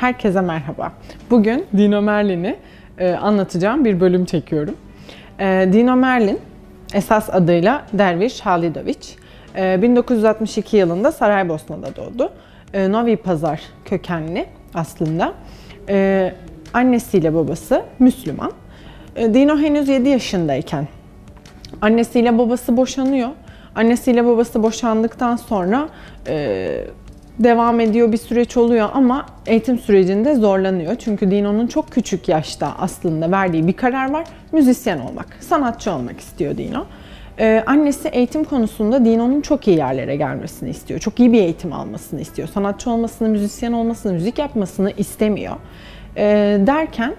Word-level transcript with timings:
herkese 0.00 0.40
merhaba. 0.40 0.92
Bugün 1.30 1.66
Dino 1.76 2.02
Merlin'i 2.02 2.56
e, 2.98 3.12
anlatacağım 3.12 3.84
bir 3.84 4.00
bölüm 4.00 4.24
çekiyorum. 4.24 4.76
E, 5.38 5.68
Dino 5.72 5.96
Merlin, 5.96 6.38
esas 6.94 7.30
adıyla 7.30 7.86
Derviş 7.92 8.40
Halidoviç, 8.40 9.16
e, 9.56 9.82
1962 9.82 10.76
yılında 10.76 11.12
Saraybosna'da 11.12 11.96
doğdu. 11.96 12.32
E, 12.74 12.92
Novi 12.92 13.16
Pazar 13.16 13.60
kökenli 13.84 14.46
aslında. 14.74 15.32
E, 15.88 16.32
annesiyle 16.74 17.34
babası 17.34 17.82
Müslüman. 17.98 18.52
E, 19.16 19.34
Dino 19.34 19.58
henüz 19.58 19.88
7 19.88 20.08
yaşındayken 20.08 20.88
annesiyle 21.80 22.38
babası 22.38 22.76
boşanıyor. 22.76 23.28
Annesiyle 23.74 24.26
babası 24.26 24.62
boşandıktan 24.62 25.36
sonra 25.36 25.88
e, 26.26 26.84
devam 27.40 27.80
ediyor 27.80 28.12
bir 28.12 28.16
süreç 28.16 28.56
oluyor 28.56 28.88
ama 28.94 29.26
eğitim 29.46 29.78
sürecinde 29.78 30.34
zorlanıyor. 30.34 30.94
Çünkü 30.96 31.30
Dino'nun 31.30 31.66
çok 31.66 31.90
küçük 31.90 32.28
yaşta 32.28 32.74
aslında 32.78 33.30
verdiği 33.30 33.66
bir 33.66 33.72
karar 33.72 34.10
var. 34.10 34.24
Müzisyen 34.52 34.98
olmak, 34.98 35.26
sanatçı 35.40 35.92
olmak 35.92 36.20
istiyor 36.20 36.56
Dino. 36.56 36.86
Ee, 37.38 37.62
annesi 37.66 38.08
eğitim 38.08 38.44
konusunda 38.44 39.04
Dino'nun 39.04 39.40
çok 39.40 39.68
iyi 39.68 39.76
yerlere 39.76 40.16
gelmesini 40.16 40.70
istiyor. 40.70 41.00
Çok 41.00 41.20
iyi 41.20 41.32
bir 41.32 41.40
eğitim 41.40 41.72
almasını 41.72 42.20
istiyor. 42.20 42.48
Sanatçı 42.48 42.90
olmasını, 42.90 43.28
müzisyen 43.28 43.72
olmasını, 43.72 44.12
müzik 44.12 44.38
yapmasını 44.38 44.92
istemiyor. 44.96 45.56
Ee, 46.16 46.58
derken 46.66 47.14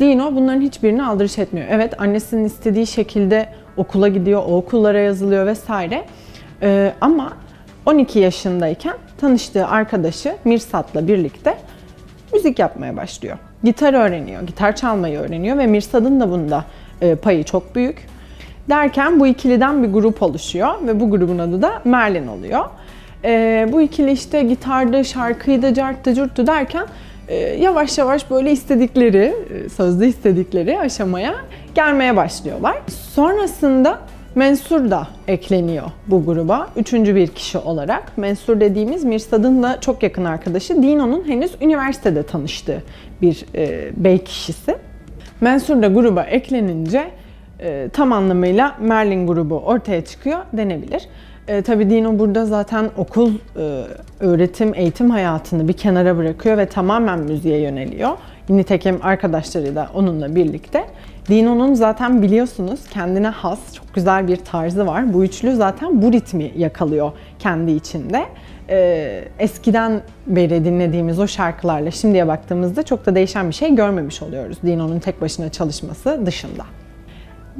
Dino 0.00 0.34
bunların 0.36 0.60
hiçbirini 0.60 1.02
aldırış 1.02 1.38
etmiyor. 1.38 1.66
Evet 1.70 2.00
annesinin 2.00 2.44
istediği 2.44 2.86
şekilde 2.86 3.48
okula 3.76 4.08
gidiyor, 4.08 4.42
o 4.48 4.56
okullara 4.56 4.98
yazılıyor 4.98 5.46
vesaire. 5.46 6.04
Ee, 6.62 6.92
ama 7.00 7.32
12 7.86 8.18
yaşındayken 8.18 8.94
tanıştığı 9.20 9.66
arkadaşı 9.66 10.36
Mirsat'la 10.44 11.08
birlikte 11.08 11.56
müzik 12.32 12.58
yapmaya 12.58 12.96
başlıyor. 12.96 13.38
Gitar 13.64 13.94
öğreniyor, 13.94 14.42
gitar 14.42 14.76
çalmayı 14.76 15.18
öğreniyor 15.18 15.58
ve 15.58 15.66
Mirsat'ın 15.66 16.20
da 16.20 16.30
bunda 16.30 16.64
e, 17.00 17.14
payı 17.14 17.44
çok 17.44 17.74
büyük. 17.74 18.06
Derken 18.68 19.20
bu 19.20 19.26
ikiliden 19.26 19.82
bir 19.82 19.88
grup 19.88 20.22
oluşuyor 20.22 20.68
ve 20.86 21.00
bu 21.00 21.10
grubun 21.10 21.38
adı 21.38 21.62
da 21.62 21.82
Merlin 21.84 22.26
oluyor. 22.26 22.64
E, 23.24 23.68
bu 23.72 23.80
ikili 23.80 24.12
işte 24.12 24.42
gitardı, 24.42 25.04
şarkıydı, 25.04 25.74
carttı, 25.74 26.14
curttu 26.14 26.46
derken 26.46 26.86
e, 27.28 27.36
yavaş 27.36 27.98
yavaş 27.98 28.30
böyle 28.30 28.52
istedikleri, 28.52 29.34
sözde 29.76 30.08
istedikleri 30.08 30.80
aşamaya 30.80 31.34
gelmeye 31.74 32.16
başlıyorlar. 32.16 32.76
Sonrasında 33.14 33.98
Mensur 34.34 34.90
da 34.90 35.08
ekleniyor 35.28 35.86
bu 36.06 36.24
gruba. 36.24 36.68
Üçüncü 36.76 37.14
bir 37.14 37.26
kişi 37.26 37.58
olarak. 37.58 38.18
Mensur 38.18 38.60
dediğimiz 38.60 39.04
Mirsad'ın 39.04 39.62
da 39.62 39.80
çok 39.80 40.02
yakın 40.02 40.24
arkadaşı. 40.24 40.82
Dino'nun 40.82 41.28
henüz 41.28 41.52
üniversitede 41.60 42.22
tanıştığı 42.22 42.82
bir 43.22 43.44
e, 43.54 43.90
bey 43.96 44.24
kişisi. 44.24 44.76
Mensur 45.40 45.82
da 45.82 45.86
gruba 45.86 46.22
eklenince 46.22 47.10
e, 47.60 47.88
tam 47.92 48.12
anlamıyla 48.12 48.76
Merlin 48.80 49.26
grubu 49.26 49.58
ortaya 49.58 50.04
çıkıyor 50.04 50.38
denebilir. 50.52 51.08
E, 51.48 51.62
tabii 51.62 51.90
Dino 51.90 52.18
burada 52.18 52.46
zaten 52.46 52.90
okul, 52.96 53.32
e, 53.56 53.84
öğretim, 54.20 54.74
eğitim 54.74 55.10
hayatını 55.10 55.68
bir 55.68 55.72
kenara 55.72 56.16
bırakıyor 56.16 56.58
ve 56.58 56.66
tamamen 56.66 57.18
müziğe 57.18 57.60
yöneliyor. 57.60 58.10
Nitekim 58.48 58.98
arkadaşları 59.02 59.74
da 59.74 59.88
onunla 59.94 60.34
birlikte. 60.34 60.84
Dino'nun 61.28 61.74
zaten 61.74 62.22
biliyorsunuz 62.22 62.80
kendine 62.90 63.28
has 63.28 63.74
çok 63.74 63.94
güzel 63.94 64.28
bir 64.28 64.36
tarzı 64.36 64.86
var. 64.86 65.14
Bu 65.14 65.24
üçlü 65.24 65.56
zaten 65.56 66.02
bu 66.02 66.12
ritmi 66.12 66.52
yakalıyor 66.56 67.12
kendi 67.38 67.70
içinde. 67.70 68.24
Ee, 68.68 69.24
eskiden 69.38 70.00
beri 70.26 70.64
dinlediğimiz 70.64 71.18
o 71.18 71.26
şarkılarla 71.26 71.90
şimdiye 71.90 72.28
baktığımızda 72.28 72.82
çok 72.82 73.06
da 73.06 73.14
değişen 73.14 73.48
bir 73.48 73.54
şey 73.54 73.74
görmemiş 73.74 74.22
oluyoruz 74.22 74.58
Dino'nun 74.62 74.98
tek 74.98 75.20
başına 75.20 75.48
çalışması 75.48 76.26
dışında. 76.26 76.64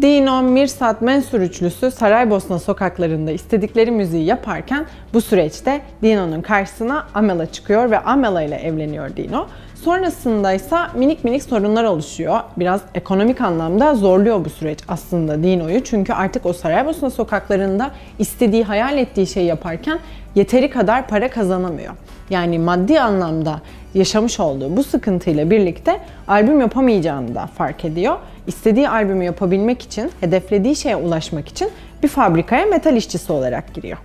Dino, 0.03 0.43
Mirsat, 0.43 1.03
Mensur 1.03 1.41
üçlüsü 1.41 1.91
Saraybosna 1.91 2.59
sokaklarında 2.59 3.31
istedikleri 3.31 3.91
müziği 3.91 4.25
yaparken 4.25 4.87
bu 5.15 5.21
süreçte 5.21 5.81
Dino'nun 6.03 6.43
karşısına 6.43 7.06
Amela 7.15 7.47
çıkıyor 7.53 7.91
ve 7.91 7.99
Amela 7.99 8.43
ile 8.43 8.56
evleniyor 8.56 9.16
Dino. 9.16 9.47
Sonrasında 9.84 10.53
ise 10.53 10.77
minik 10.94 11.25
minik 11.25 11.43
sorunlar 11.43 11.84
oluşuyor. 11.84 12.41
Biraz 12.56 12.81
ekonomik 12.94 13.41
anlamda 13.41 13.94
zorluyor 13.94 14.44
bu 14.44 14.50
süreç 14.50 14.78
aslında 14.89 15.43
Dino'yu. 15.43 15.84
Çünkü 15.84 16.12
artık 16.12 16.47
o 16.47 16.53
Saraybosna 16.53 17.10
sokaklarında 17.10 17.91
istediği, 18.19 18.65
hayal 18.65 18.99
ettiği 18.99 19.27
şeyi 19.27 19.47
yaparken 19.47 19.99
yeteri 20.34 20.70
kadar 20.70 21.08
para 21.08 21.30
kazanamıyor. 21.30 21.94
Yani 22.30 22.58
maddi 22.58 23.00
anlamda 23.00 23.60
yaşamış 23.94 24.41
olduğu 24.41 24.76
bu 24.76 24.84
sıkıntıyla 24.84 25.50
birlikte 25.50 26.00
albüm 26.28 26.60
yapamayacağını 26.60 27.34
da 27.34 27.46
fark 27.46 27.84
ediyor. 27.84 28.16
İstediği 28.46 28.88
albümü 28.88 29.24
yapabilmek 29.24 29.82
için, 29.82 30.10
hedeflediği 30.20 30.76
şeye 30.76 30.96
ulaşmak 30.96 31.48
için 31.48 31.70
bir 32.02 32.08
fabrikaya 32.08 32.66
metal 32.66 32.96
işçisi 32.96 33.32
olarak 33.32 33.74
giriyor. 33.74 33.98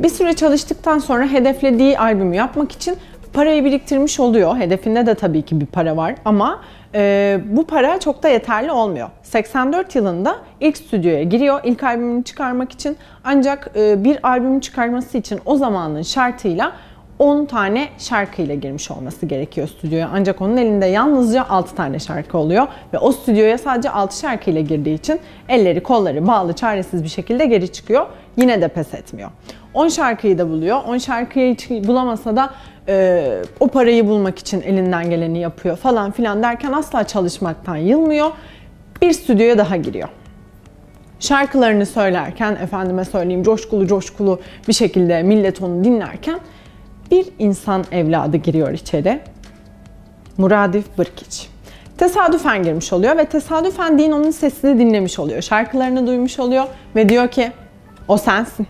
Bir 0.00 0.08
süre 0.08 0.32
çalıştıktan 0.32 0.98
sonra 0.98 1.26
hedeflediği 1.32 1.98
albümü 1.98 2.36
yapmak 2.36 2.72
için 2.72 2.96
parayı 3.36 3.64
biriktirmiş 3.64 4.20
oluyor. 4.20 4.56
Hedefinde 4.56 5.06
de 5.06 5.14
tabii 5.14 5.42
ki 5.42 5.60
bir 5.60 5.66
para 5.66 5.96
var 5.96 6.14
ama 6.24 6.60
e, 6.94 7.40
bu 7.46 7.66
para 7.66 8.00
çok 8.00 8.22
da 8.22 8.28
yeterli 8.28 8.72
olmuyor. 8.72 9.08
84 9.22 9.94
yılında 9.94 10.36
ilk 10.60 10.76
stüdyoya 10.76 11.22
giriyor 11.22 11.60
ilk 11.64 11.82
albümünü 11.82 12.24
çıkarmak 12.24 12.72
için. 12.72 12.96
Ancak 13.24 13.70
e, 13.76 14.04
bir 14.04 14.28
albüm 14.28 14.60
çıkarması 14.60 15.18
için 15.18 15.40
o 15.44 15.56
zamanın 15.56 16.02
şartıyla 16.02 16.72
10 17.18 17.44
tane 17.44 17.88
şarkıyla 17.98 18.54
girmiş 18.54 18.90
olması 18.90 19.26
gerekiyor 19.26 19.68
stüdyoya. 19.68 20.10
Ancak 20.14 20.40
onun 20.40 20.56
elinde 20.56 20.86
yalnızca 20.86 21.46
6 21.48 21.74
tane 21.74 21.98
şarkı 21.98 22.38
oluyor 22.38 22.66
ve 22.92 22.98
o 22.98 23.12
stüdyoya 23.12 23.58
sadece 23.58 23.90
6 23.90 24.18
şarkıyla 24.18 24.60
girdiği 24.60 24.94
için 24.94 25.20
elleri 25.48 25.82
kolları 25.82 26.26
bağlı 26.26 26.52
çaresiz 26.52 27.04
bir 27.04 27.08
şekilde 27.08 27.46
geri 27.46 27.72
çıkıyor. 27.72 28.06
Yine 28.36 28.60
de 28.60 28.68
pes 28.68 28.94
etmiyor. 28.94 29.30
10 29.76 29.88
şarkıyı 29.88 30.38
da 30.38 30.50
buluyor. 30.50 30.84
10 30.86 30.98
şarkıyı 30.98 31.54
hiç 31.54 31.70
bulamasa 31.70 32.36
da 32.36 32.50
e, 32.88 33.38
o 33.60 33.68
parayı 33.68 34.08
bulmak 34.08 34.38
için 34.38 34.60
elinden 34.60 35.10
geleni 35.10 35.38
yapıyor 35.38 35.76
falan 35.76 36.10
filan 36.10 36.42
derken 36.42 36.72
asla 36.72 37.04
çalışmaktan 37.06 37.76
yılmıyor. 37.76 38.30
Bir 39.02 39.12
stüdyoya 39.12 39.58
daha 39.58 39.76
giriyor. 39.76 40.08
Şarkılarını 41.20 41.86
söylerken, 41.86 42.52
efendime 42.62 43.04
söyleyeyim 43.04 43.42
coşkulu 43.42 43.86
coşkulu 43.86 44.40
bir 44.68 44.72
şekilde 44.72 45.22
millet 45.22 45.62
onu 45.62 45.84
dinlerken 45.84 46.40
bir 47.10 47.26
insan 47.38 47.84
evladı 47.92 48.36
giriyor 48.36 48.72
içeri. 48.72 49.20
Muradif 50.38 50.98
Bırkiç. 50.98 51.48
Tesadüfen 51.98 52.62
girmiş 52.62 52.92
oluyor 52.92 53.16
ve 53.18 53.24
tesadüfen 53.24 53.98
Dino'nun 53.98 54.30
sesini 54.30 54.78
dinlemiş 54.78 55.18
oluyor. 55.18 55.42
Şarkılarını 55.42 56.06
duymuş 56.06 56.38
oluyor 56.38 56.66
ve 56.96 57.08
diyor 57.08 57.28
ki 57.28 57.52
o 58.08 58.16
sensin. 58.16 58.66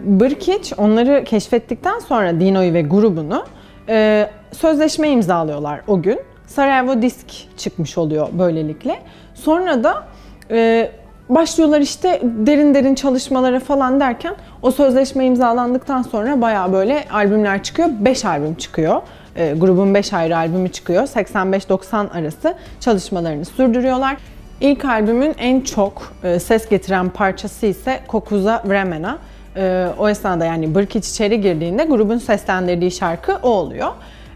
Bırkiç 0.00 0.72
onları 0.78 1.24
keşfettikten 1.24 1.98
sonra 1.98 2.40
Dino'yu 2.40 2.74
ve 2.74 2.82
grubunu 2.82 3.44
e, 3.88 4.30
sözleşme 4.52 5.08
imzalıyorlar 5.10 5.80
o 5.86 6.02
gün. 6.02 6.20
Sarajevo 6.46 7.02
Disk 7.02 7.26
çıkmış 7.56 7.98
oluyor 7.98 8.28
böylelikle. 8.32 8.98
Sonra 9.34 9.84
da 9.84 10.04
e, 10.50 10.90
başlıyorlar 11.28 11.80
işte 11.80 12.20
derin 12.22 12.74
derin 12.74 12.94
çalışmalara 12.94 13.60
falan 13.60 14.00
derken 14.00 14.34
o 14.62 14.70
sözleşme 14.70 15.26
imzalandıktan 15.26 16.02
sonra 16.02 16.40
baya 16.40 16.72
böyle 16.72 17.04
albümler 17.12 17.62
çıkıyor. 17.62 17.88
5 18.00 18.24
albüm 18.24 18.54
çıkıyor. 18.54 19.02
E, 19.36 19.52
grubun 19.52 19.94
5 19.94 20.12
ayrı 20.12 20.36
albümü 20.36 20.68
çıkıyor. 20.68 21.02
85-90 21.02 22.10
arası 22.10 22.54
çalışmalarını 22.80 23.44
sürdürüyorlar. 23.44 24.16
İlk 24.60 24.84
albümün 24.84 25.34
en 25.38 25.60
çok 25.60 26.12
e, 26.24 26.38
ses 26.38 26.68
getiren 26.68 27.08
parçası 27.08 27.66
ise 27.66 28.00
Kokuza 28.08 28.62
Vremena. 28.66 29.18
E, 29.56 29.88
o 29.98 30.08
esnada 30.08 30.44
yani 30.44 30.74
Brkic 30.74 31.08
içeri 31.08 31.40
girdiğinde 31.40 31.84
grubun 31.84 32.18
seslendirdiği 32.18 32.90
şarkı 32.90 33.38
o 33.42 33.48
oluyor. 33.48 33.88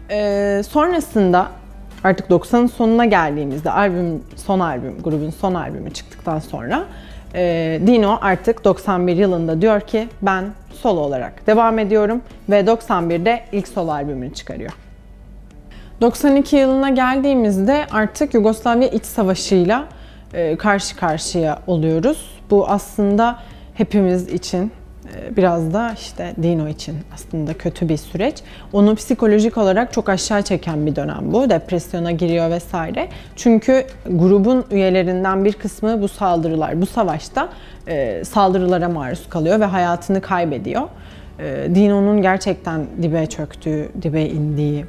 E, 0.09 0.61
sonrasında 0.69 1.47
artık 2.03 2.29
90'ın 2.29 2.67
sonuna 2.67 3.05
geldiğimizde 3.05 3.71
albüm 3.71 4.23
son 4.35 4.59
albüm 4.59 5.01
grubun 5.01 5.29
son 5.29 5.53
albümü 5.53 5.91
çıktıktan 5.91 6.39
sonra 6.39 6.83
e, 7.35 7.81
Dino 7.87 8.19
artık 8.21 8.65
91 8.65 9.15
yılında 9.15 9.61
diyor 9.61 9.81
ki 9.81 10.07
ben 10.21 10.45
solo 10.81 10.99
olarak 10.99 11.47
devam 11.47 11.79
ediyorum 11.79 12.21
ve 12.49 12.61
91'de 12.61 13.43
ilk 13.51 13.67
solo 13.67 13.91
albümünü 13.91 14.33
çıkarıyor. 14.33 14.71
92 16.01 16.55
yılına 16.55 16.89
geldiğimizde 16.89 17.85
artık 17.91 18.33
Yugoslavya 18.33 18.87
iç 18.87 19.05
savaşıyla 19.05 19.85
e, 20.33 20.55
karşı 20.55 20.95
karşıya 20.95 21.59
oluyoruz. 21.67 22.31
Bu 22.49 22.67
aslında 22.67 23.39
hepimiz 23.73 24.33
için 24.33 24.71
biraz 25.37 25.73
da 25.73 25.93
işte 25.93 26.33
Dino 26.41 26.67
için 26.67 26.95
aslında 27.13 27.53
kötü 27.53 27.89
bir 27.89 27.97
süreç. 27.97 28.35
Onu 28.73 28.95
psikolojik 28.95 29.57
olarak 29.57 29.93
çok 29.93 30.09
aşağı 30.09 30.41
çeken 30.41 30.85
bir 30.85 30.95
dönem 30.95 31.21
bu. 31.23 31.49
Depresyona 31.49 32.11
giriyor 32.11 32.51
vesaire. 32.51 33.09
Çünkü 33.35 33.85
grubun 34.05 34.65
üyelerinden 34.71 35.45
bir 35.45 35.53
kısmı 35.53 36.01
bu 36.01 36.07
saldırılar, 36.07 36.81
bu 36.81 36.85
savaşta 36.85 37.49
e, 37.87 38.23
saldırılara 38.25 38.89
maruz 38.89 39.29
kalıyor 39.29 39.59
ve 39.59 39.65
hayatını 39.65 40.21
kaybediyor. 40.21 40.83
E, 41.39 41.75
Dino'nun 41.75 42.21
gerçekten 42.21 42.85
dibe 43.01 43.25
çöktüğü, 43.25 43.89
dibe 44.01 44.25
indiği, 44.25 44.85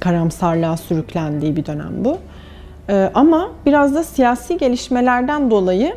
karamsarlığa 0.00 0.76
sürüklendiği 0.76 1.56
bir 1.56 1.66
dönem 1.66 2.04
bu. 2.04 2.18
Ee, 2.88 3.10
ama 3.14 3.50
biraz 3.66 3.94
da 3.94 4.02
siyasi 4.02 4.58
gelişmelerden 4.58 5.50
dolayı 5.50 5.94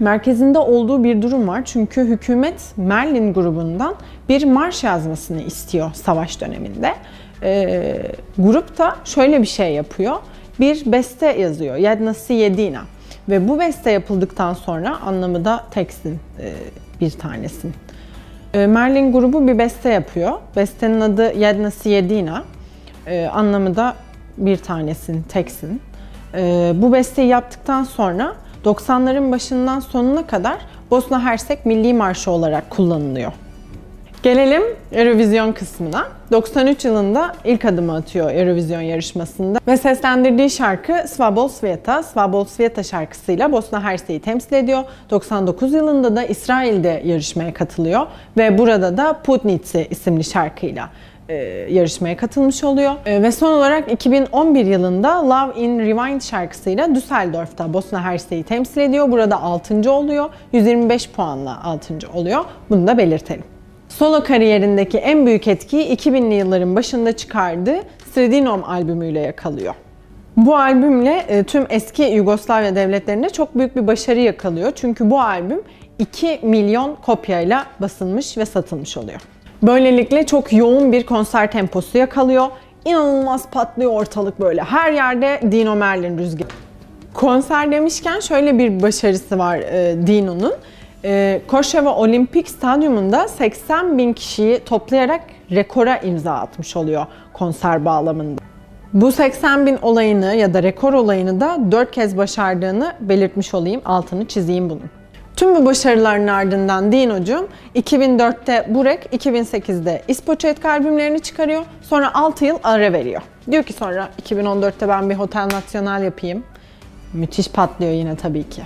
merkezinde 0.00 0.58
olduğu 0.58 1.04
bir 1.04 1.22
durum 1.22 1.48
var. 1.48 1.62
Çünkü 1.64 2.00
hükümet 2.00 2.72
Merlin 2.76 3.32
grubundan 3.32 3.94
bir 4.28 4.44
marş 4.44 4.84
yazmasını 4.84 5.42
istiyor 5.42 5.90
savaş 5.94 6.40
döneminde. 6.40 6.94
Ee, 7.42 8.02
grup 8.38 8.78
da 8.78 8.96
şöyle 9.04 9.42
bir 9.42 9.46
şey 9.46 9.72
yapıyor. 9.72 10.16
Bir 10.60 10.92
beste 10.92 11.26
yazıyor. 11.26 11.76
Yednası 11.76 12.32
Yedina. 12.32 12.82
Ve 13.28 13.48
bu 13.48 13.58
beste 13.58 13.90
yapıldıktan 13.90 14.54
sonra 14.54 15.00
anlamı 15.00 15.44
da 15.44 15.64
teksin 15.70 16.18
e, 16.40 16.52
bir 17.00 17.10
tanesin. 17.10 17.74
E, 18.54 18.66
Merlin 18.66 19.12
grubu 19.12 19.48
bir 19.48 19.58
beste 19.58 19.88
yapıyor. 19.88 20.32
Bestenin 20.56 21.00
adı 21.00 21.38
Yednası 21.38 21.88
Yedina. 21.88 22.44
E, 23.06 23.26
anlamı 23.26 23.76
da 23.76 23.94
bir 24.38 24.56
tanesin, 24.56 25.22
teksin. 25.22 25.80
E, 26.34 26.72
bu 26.74 26.92
besteyi 26.92 27.28
yaptıktan 27.28 27.84
sonra 27.84 28.34
90'ların 28.64 29.32
başından 29.32 29.80
sonuna 29.80 30.26
kadar 30.26 30.56
Bosna 30.90 31.24
Hersek 31.24 31.66
Milli 31.66 31.94
Marşı 31.94 32.30
olarak 32.30 32.70
kullanılıyor. 32.70 33.32
Gelelim 34.22 34.62
Eurovision 34.92 35.52
kısmına. 35.52 36.08
93 36.32 36.84
yılında 36.84 37.32
ilk 37.44 37.64
adımı 37.64 37.94
atıyor 37.94 38.30
Eurovision 38.34 38.80
yarışmasında 38.80 39.58
ve 39.66 39.76
seslendirdiği 39.76 40.50
şarkı 40.50 41.08
Svabol 41.08 41.48
Sveta, 41.48 42.02
Svabol 42.02 42.44
Sveta 42.44 42.82
şarkısıyla 42.82 43.52
Bosna 43.52 43.82
Hersek'i 43.82 44.20
temsil 44.20 44.52
ediyor. 44.52 44.84
99 45.10 45.72
yılında 45.72 46.16
da 46.16 46.24
İsrail'de 46.24 47.02
yarışmaya 47.04 47.54
katılıyor 47.54 48.06
ve 48.36 48.58
burada 48.58 48.96
da 48.96 49.12
Putnici 49.24 49.86
isimli 49.90 50.24
şarkıyla 50.24 50.90
e, 51.28 51.34
yarışmaya 51.70 52.16
katılmış 52.16 52.64
oluyor. 52.64 52.94
E, 53.06 53.22
ve 53.22 53.32
son 53.32 53.52
olarak 53.52 53.92
2011 53.92 54.64
yılında 54.66 55.28
Love 55.28 55.60
in 55.60 55.78
Rewind 55.78 56.20
şarkısıyla 56.20 56.94
Düsseldorf'ta 56.94 57.74
Bosna 57.74 58.02
Hersek'i 58.02 58.42
temsil 58.42 58.80
ediyor. 58.80 59.10
Burada 59.10 59.42
6. 59.42 59.92
oluyor. 59.92 60.30
125 60.52 61.10
puanla 61.10 61.64
6. 61.64 61.94
oluyor. 62.14 62.44
Bunu 62.70 62.86
da 62.86 62.98
belirtelim. 62.98 63.44
Solo 63.88 64.24
kariyerindeki 64.24 64.98
en 64.98 65.26
büyük 65.26 65.48
etkiyi 65.48 65.96
2000'li 65.96 66.34
yılların 66.34 66.76
başında 66.76 67.16
çıkardığı 67.16 67.80
Sredinom 68.14 68.64
albümüyle 68.64 69.20
yakalıyor. 69.20 69.74
Bu 70.36 70.56
albümle 70.56 71.24
e, 71.28 71.44
tüm 71.44 71.66
eski 71.70 72.02
Yugoslavya 72.02 72.76
devletlerinde 72.76 73.30
çok 73.30 73.58
büyük 73.58 73.76
bir 73.76 73.86
başarı 73.86 74.20
yakalıyor. 74.20 74.72
Çünkü 74.74 75.10
bu 75.10 75.20
albüm 75.20 75.62
2 75.98 76.40
milyon 76.42 76.94
kopyayla 76.94 77.66
basılmış 77.80 78.38
ve 78.38 78.44
satılmış 78.46 78.96
oluyor. 78.96 79.20
Böylelikle 79.66 80.26
çok 80.26 80.52
yoğun 80.52 80.92
bir 80.92 81.06
konser 81.06 81.50
temposu 81.50 81.98
yakalıyor. 81.98 82.46
İnanılmaz 82.84 83.50
patlıyor 83.50 83.92
ortalık 83.92 84.40
böyle. 84.40 84.62
Her 84.62 84.92
yerde 84.92 85.40
Dino 85.52 85.76
Merlin 85.76 86.18
rüzgarı. 86.18 86.48
Konser 87.14 87.72
demişken 87.72 88.20
şöyle 88.20 88.58
bir 88.58 88.82
başarısı 88.82 89.38
var 89.38 89.56
e, 89.56 90.06
Dino'nun. 90.06 90.52
E, 91.04 91.40
Koşova 91.48 91.94
Olimpik 91.96 92.48
Stadyumunda 92.48 93.28
80 93.28 93.98
bin 93.98 94.12
kişiyi 94.12 94.58
toplayarak 94.58 95.20
rekora 95.50 95.98
imza 95.98 96.32
atmış 96.32 96.76
oluyor 96.76 97.06
konser 97.32 97.84
bağlamında. 97.84 98.40
Bu 98.92 99.12
80 99.12 99.66
bin 99.66 99.78
olayını 99.82 100.34
ya 100.34 100.54
da 100.54 100.62
rekor 100.62 100.92
olayını 100.92 101.40
da 101.40 101.58
4 101.70 101.90
kez 101.90 102.16
başardığını 102.16 102.92
belirtmiş 103.00 103.54
olayım, 103.54 103.80
altını 103.84 104.24
çizeyim 104.26 104.70
bunun. 104.70 105.03
Tüm 105.36 105.56
bu 105.56 105.66
başarıların 105.66 106.26
ardından 106.26 106.92
Dino'cum 106.92 107.48
2004'te 107.76 108.66
Burek, 108.68 109.06
2008'de 109.12 110.02
İspoçetka 110.08 110.70
albümlerini 110.70 111.20
çıkarıyor. 111.20 111.64
Sonra 111.82 112.14
6 112.14 112.44
yıl 112.44 112.58
ara 112.62 112.92
veriyor. 112.92 113.22
Diyor 113.50 113.62
ki 113.62 113.72
sonra 113.72 114.08
2014'te 114.22 114.88
ben 114.88 115.10
bir 115.10 115.14
Hotel 115.14 115.44
National 115.44 116.02
yapayım. 116.02 116.44
Müthiş 117.12 117.48
patlıyor 117.48 117.92
yine 117.92 118.16
tabii 118.16 118.48
ki. 118.48 118.62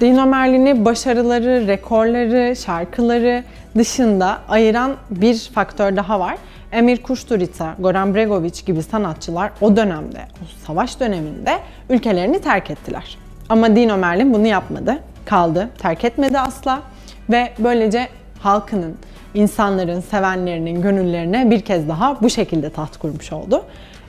Dino 0.00 0.26
Merlin'i 0.26 0.84
başarıları, 0.84 1.66
rekorları, 1.66 2.56
şarkıları 2.56 3.44
dışında 3.76 4.38
ayıran 4.48 4.94
bir 5.10 5.50
faktör 5.54 5.96
daha 5.96 6.20
var. 6.20 6.36
Emir 6.72 7.02
Kusturica, 7.02 7.74
Goran 7.78 8.14
Bregovic 8.14 8.62
gibi 8.66 8.82
sanatçılar 8.82 9.50
o 9.60 9.76
dönemde, 9.76 10.18
o 10.18 10.66
savaş 10.66 11.00
döneminde 11.00 11.58
ülkelerini 11.90 12.40
terk 12.40 12.70
ettiler. 12.70 13.18
Ama 13.48 13.76
Dino 13.76 13.96
Merlin 13.96 14.34
bunu 14.34 14.46
yapmadı, 14.46 14.98
kaldı, 15.28 15.68
terk 15.78 16.04
etmedi 16.04 16.38
asla 16.38 16.82
ve 17.30 17.52
böylece 17.58 18.08
halkının, 18.40 18.96
insanların, 19.34 20.00
sevenlerinin 20.00 20.82
gönüllerine 20.82 21.50
bir 21.50 21.60
kez 21.60 21.88
daha 21.88 22.22
bu 22.22 22.30
şekilde 22.30 22.70
taht 22.70 22.96
kurmuş 22.96 23.32
oldu. 23.32 23.62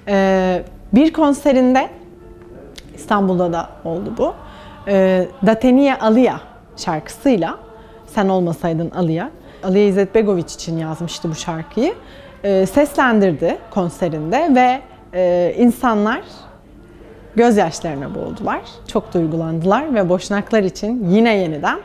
Ee, 0.08 0.64
bir 0.94 1.14
konserinde, 1.14 1.90
İstanbul'da 2.96 3.54
da 3.54 3.70
oldu 3.86 4.14
bu, 4.18 4.34
e, 4.88 5.28
Dateniye 5.46 5.96
Aliya 5.96 6.42
şarkısıyla 6.78 7.58
Sen 8.08 8.30
Olmasaydın 8.30 8.90
Aliya, 8.90 9.30
Aliya 9.64 9.86
İzzet 9.86 10.16
Begoviç 10.16 10.54
için 10.54 10.78
yazmıştı 10.78 11.30
bu 11.30 11.36
şarkıyı. 11.36 11.94
E, 12.44 12.66
seslendirdi 12.66 13.58
konserinde 13.72 14.56
ve 14.56 14.82
e, 15.14 15.54
insanlar 15.58 16.22
gözyaşlarına 17.36 18.16
boğuldular. 18.16 18.62
Çok 18.88 19.14
duygulandılar 19.14 19.96
ve 19.96 20.10
Boşnaklar 20.10 20.64
için 20.64 21.10
yine 21.10 21.36
yeniden 21.36 21.80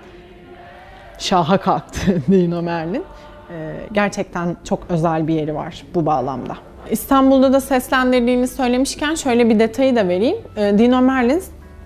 şaha 1.19 1.59
kalktı 1.59 2.23
Dino 2.29 2.63
Merlin. 2.63 3.05
E, 3.51 3.77
gerçekten 3.93 4.57
çok 4.65 4.81
özel 4.89 5.29
bir 5.29 5.35
yeri 5.35 5.55
var 5.55 5.85
bu 5.95 6.07
bağlamda. 6.07 6.57
İstanbul'da 6.91 7.53
da 7.53 7.61
seslendirdiğini 7.61 8.49
söylemişken 8.49 9.15
şöyle 9.15 9.51
bir 9.51 9.59
detayı 9.59 9.97
da 9.97 10.09
vereyim. 10.09 10.37
Dino 10.57 11.01
Merlin 11.01 11.43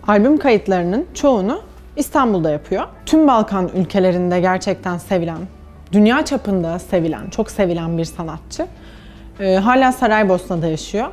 albüm 0.06 0.38
kayıtlarının 0.38 1.06
çoğunu 1.14 1.61
İstanbul'da 1.96 2.50
yapıyor. 2.50 2.84
Tüm 3.06 3.28
Balkan 3.28 3.70
ülkelerinde 3.76 4.40
gerçekten 4.40 4.99
sevilen, 4.99 5.38
dünya 5.93 6.25
çapında 6.25 6.78
sevilen, 6.78 7.31
çok 7.31 7.50
sevilen 7.50 7.99
bir 7.99 8.04
sanatçı. 8.04 8.66
Ee, 9.40 9.54
hala 9.56 9.93
Saraybosna'da 9.93 10.66
yaşıyor. 10.66 11.08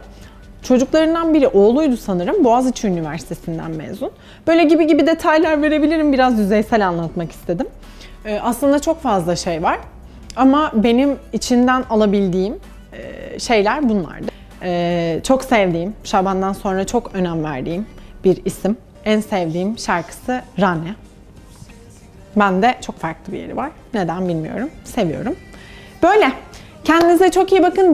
Çocuklarından 0.68 1.34
biri 1.34 1.48
oğluydu 1.48 1.98
sanırım. 1.98 2.44
Boğaziçi 2.44 2.88
Üniversitesi'nden 2.88 3.72
mezun. 3.72 4.12
Böyle 4.48 4.64
gibi 4.64 4.88
gibi 4.88 5.08
detaylar 5.08 5.62
verebilirim. 5.62 6.14
Biraz 6.14 6.40
yüzeysel 6.40 6.88
anlatmak 6.88 7.32
istedim. 7.32 7.68
Ee, 8.26 8.40
aslında 8.44 8.80
çok 8.80 9.02
fazla 9.02 9.36
şey 9.36 9.64
var. 9.64 9.80
Ama 10.36 10.72
benim 10.74 11.18
içinden 11.34 11.84
alabildiğim 11.90 12.56
e, 12.94 13.40
şeyler 13.40 13.90
bunlardı. 13.90 14.26
Ee, 14.64 15.20
çok 15.24 15.44
sevdiğim, 15.44 15.94
Şaban'dan 16.04 16.54
sonra 16.54 16.86
çok 16.86 17.16
önem 17.16 17.44
verdiğim 17.44 17.86
bir 18.24 18.46
isim. 18.46 18.78
En 19.06 19.20
sevdiğim 19.20 19.78
şarkısı 19.78 20.42
Rane. 20.60 20.96
Ben 22.36 22.62
de 22.62 22.76
çok 22.82 23.00
farklı 23.00 23.34
bir 23.34 23.40
yeri 23.40 23.58
var. 23.58 23.72
Neden 23.94 24.28
bilmiyorum. 24.28 24.70
Seviyorum. 24.84 25.36
Böyle. 26.04 26.32
Kendinize 26.84 27.32
çok 27.32 27.52
iyi 27.52 27.64
bakın. 27.64 27.84